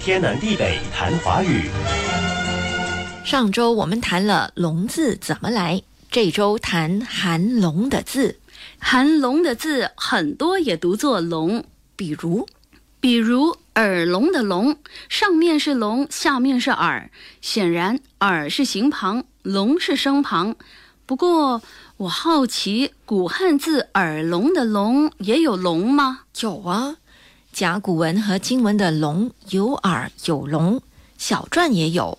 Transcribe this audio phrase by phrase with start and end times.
[0.00, 1.68] 天南地北谈华语。
[3.22, 8.40] 上周我们谈了“龙”字怎么来，这周谈含“龙”的字。
[8.78, 11.62] 含“龙”的字很多也读作“龙”，
[11.96, 12.48] 比如，
[12.98, 14.78] 比如耳聋的“聋”，
[15.10, 17.10] 上面是“龙”，下面是“耳”，
[17.42, 20.56] 显然“耳”是形旁，“龙”是声旁。
[21.04, 21.60] 不过
[21.98, 26.20] 我好奇，古汉字“耳聋”的“聋”也有“龙”吗？
[26.40, 26.96] 有啊，
[27.52, 30.80] 甲骨文和金文的“龙”有耳有龙，
[31.18, 32.18] 小篆也有。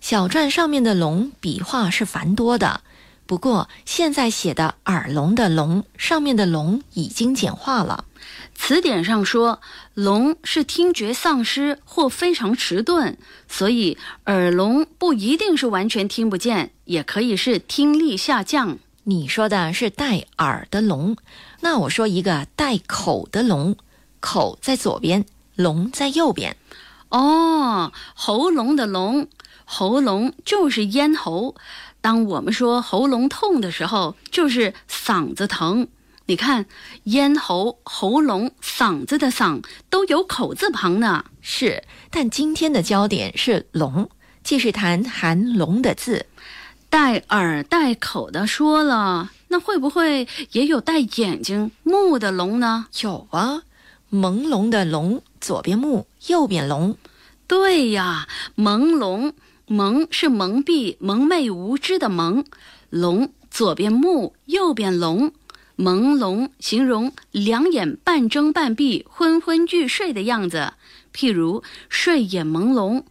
[0.00, 2.82] 小篆上面的“龙”笔画是繁多的，
[3.24, 8.04] 不过现在写的“耳聋”的“聋”上面的“龙”已经简化了。
[8.54, 9.60] 词典上说
[9.94, 13.16] ，“聋”是听觉丧失或非常迟钝，
[13.48, 13.96] 所以
[14.26, 18.78] 耳聋不一定是完全听不见，也可以是听力下降。
[19.04, 21.16] 你说的是带耳的“聋”，
[21.62, 23.76] 那我说一个带口的“聋”，
[24.22, 25.26] 口在左边，
[25.56, 26.56] 龙在右边。
[27.10, 29.28] 哦，喉咙的“龙”。
[29.64, 31.54] 喉咙就是咽喉，
[32.00, 35.88] 当我们说喉咙痛的时候，就是嗓子疼。
[36.26, 36.66] 你看，
[37.04, 41.24] 咽喉、喉咙、嗓子的“嗓”都有口字旁呢。
[41.40, 44.08] 是，但今天的焦点是“龙”，
[44.44, 46.26] 继续谈含“龙”的字，
[46.90, 52.86] 带耳带口的说了，那会不会也有带眼睛目的“龙”呢？
[53.00, 53.62] 有啊，
[54.12, 56.96] 朦胧的“胧”，左边目，右边聋。
[57.46, 59.32] 对呀，朦胧。
[59.68, 62.44] 蒙是蒙蔽、蒙昧无知的蒙，
[62.90, 65.32] 胧左边目，右边聋，
[65.78, 70.74] 朦胧形容两眼半睁半闭、昏昏欲睡的样子。
[71.14, 73.04] 譬如睡眼朦胧，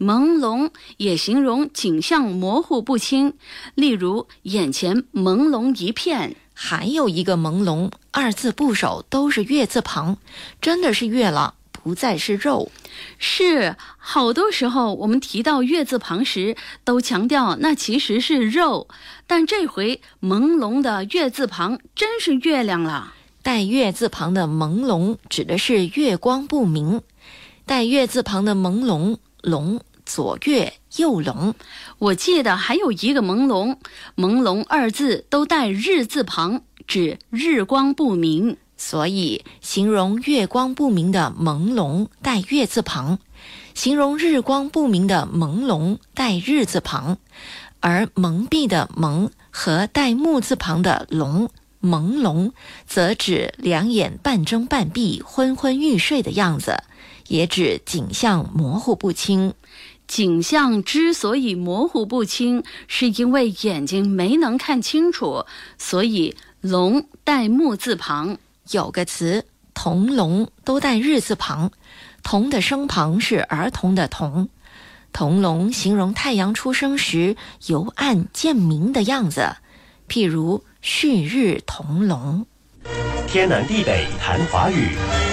[0.00, 3.34] 朦胧也形容景象模糊不清。
[3.76, 6.34] 例如眼前朦胧一片。
[6.60, 10.16] 还有一个朦胧二字部首都是月字旁，
[10.60, 11.54] 真的是月了。
[11.70, 12.72] 不再是肉，
[13.16, 18.88] 是好多时候我们提到月字旁时，都强调那其实是肉，
[19.28, 23.14] 但这回朦胧的月字旁真是月亮了。
[23.40, 27.00] 带月字旁的朦胧指的是月光不明，
[27.64, 31.54] 带月字旁的朦胧龙左月右龙。
[31.98, 33.76] 我记得还有一个朦胧，
[34.16, 38.56] 朦胧二字都带日字旁，指日光不明。
[38.80, 43.18] 所以，形容月光不明的朦胧带月字旁，
[43.74, 47.18] 形容日光不明的朦胧带日字旁，
[47.80, 51.50] 而蒙蔽的蒙和带木字旁的龙
[51.82, 52.52] 朦胧，
[52.86, 56.76] 则指两眼半睁半闭、昏昏欲睡的样子，
[57.26, 59.54] 也指景象模糊不清。
[60.08, 65.44] 景象之所以模糊不清，是因为眼睛没能看清楚，
[65.76, 68.38] 所以龙带木字旁。
[68.70, 71.70] 有个词“童龙”都带日字旁
[72.24, 74.48] ，“童”的声旁是儿童的“童
[75.12, 77.36] ”，“童龙”形容太阳出生时
[77.66, 79.56] 由暗见明的样子，
[80.08, 82.46] 譬如“旭日童龙”。
[83.28, 85.27] 天南地北谈华语。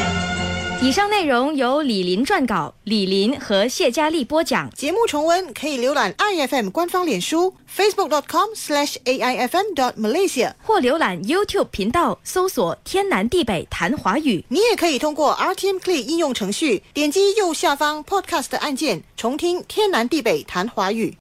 [0.81, 4.69] 以上内容由李林撰稿，李林和谢佳丽播讲。
[4.71, 14.45] 节目重温可以浏览 iFM 官方脸书 facebook.com/aifm.malaysia，或浏览 YouTube 频道搜索“天南地北谈华语”。
[14.49, 21.11] 你也可以通过 RTM Play 应用程序点击右下方 Podcast 按键，重听“天南地北谈华语”。